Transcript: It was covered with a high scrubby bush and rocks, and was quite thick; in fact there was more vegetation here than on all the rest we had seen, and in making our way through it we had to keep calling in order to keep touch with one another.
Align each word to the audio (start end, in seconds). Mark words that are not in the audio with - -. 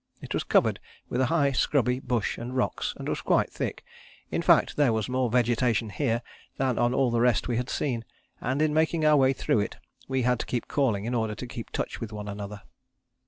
It 0.19 0.33
was 0.33 0.43
covered 0.43 0.79
with 1.09 1.21
a 1.21 1.27
high 1.27 1.51
scrubby 1.51 1.99
bush 1.99 2.39
and 2.39 2.57
rocks, 2.57 2.95
and 2.97 3.07
was 3.07 3.21
quite 3.21 3.51
thick; 3.51 3.85
in 4.31 4.41
fact 4.41 4.75
there 4.75 4.91
was 4.91 5.07
more 5.07 5.29
vegetation 5.29 5.91
here 5.91 6.23
than 6.57 6.79
on 6.79 6.95
all 6.95 7.11
the 7.11 7.21
rest 7.21 7.47
we 7.47 7.57
had 7.57 7.69
seen, 7.69 8.03
and 8.39 8.63
in 8.63 8.73
making 8.73 9.05
our 9.05 9.15
way 9.17 9.31
through 9.31 9.59
it 9.59 9.77
we 10.07 10.23
had 10.23 10.39
to 10.39 10.47
keep 10.47 10.67
calling 10.67 11.05
in 11.05 11.13
order 11.13 11.35
to 11.35 11.45
keep 11.45 11.69
touch 11.69 11.99
with 12.01 12.11
one 12.11 12.27
another. 12.27 12.63